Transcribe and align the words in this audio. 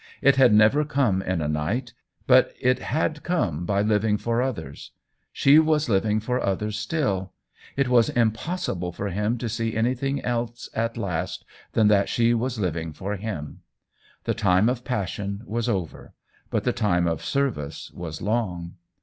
It 0.23 0.35
had 0.37 0.51
never 0.51 0.83
come 0.83 1.21
in 1.21 1.41
a 1.43 1.47
night, 1.47 1.93
but 2.25 2.53
it 2.59 2.79
had 2.79 3.21
come 3.21 3.67
by 3.67 3.83
living 3.83 4.17
for 4.17 4.41
others. 4.41 4.89
She 5.31 5.59
was 5.59 5.89
living 5.89 6.19
for 6.19 6.43
others 6.43 6.75
still; 6.79 7.33
it 7.77 7.87
was 7.87 8.09
impossible 8.09 8.91
for 8.91 9.09
him 9.09 9.37
to 9.37 9.47
see 9.47 9.75
anything 9.77 10.19
else 10.25 10.69
at 10.73 10.97
last 10.97 11.45
than 11.73 11.87
that 11.89 12.09
she 12.09 12.33
was 12.33 12.57
living 12.57 12.93
for 12.93 13.15
him. 13.15 13.59
The 14.23 14.33
time 14.33 14.69
of 14.69 14.83
passion 14.83 15.43
was 15.45 15.69
over, 15.69 16.15
but 16.49 16.63
the 16.63 16.73
time 16.73 17.05
of 17.05 17.23
service 17.23 17.91
was 17.91 18.23
long. 18.23 18.77